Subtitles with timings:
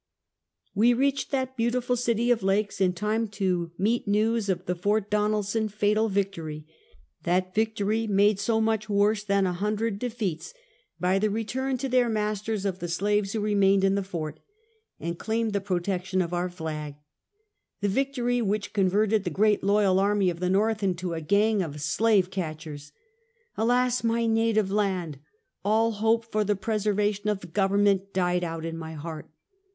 [0.73, 5.11] We reached that beautiful city of lakes in time to meet news of the Ft.
[5.11, 6.65] Donelson fatal victory;
[7.21, 10.55] that vic tory made so much worse than a hundred defeats
[10.99, 11.21] by Out into tue "Woeld.
[11.21, 14.39] 219 the return to their masters of the slaves who remained in the fort
[14.99, 16.95] and claimed the protection of our flag—
[17.81, 21.79] the victory which converted the great loyal army of the IS^orth into a gang of
[21.79, 22.91] slave catchers.
[23.55, 25.19] Alas, my native land!
[25.63, 29.29] All hope for the preservation of the government died out in my heart.